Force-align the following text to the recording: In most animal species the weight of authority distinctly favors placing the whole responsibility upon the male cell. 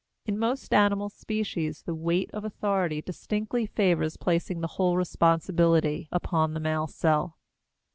In 0.25 0.39
most 0.39 0.73
animal 0.73 1.09
species 1.09 1.83
the 1.83 1.93
weight 1.93 2.31
of 2.31 2.43
authority 2.43 3.03
distinctly 3.03 3.67
favors 3.67 4.17
placing 4.17 4.61
the 4.61 4.65
whole 4.81 4.97
responsibility 4.97 6.09
upon 6.11 6.55
the 6.55 6.59
male 6.59 6.87
cell. 6.87 7.37